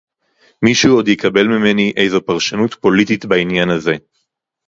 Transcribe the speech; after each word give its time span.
מישהו 0.61 0.95
עוד 0.95 1.07
יקבל 1.07 1.47
ממני 1.47 1.93
איזו 1.97 2.25
פרשנות 2.25 2.73
פוליטית 2.73 3.25
בעניין 3.25 3.69
הזה 3.69 3.93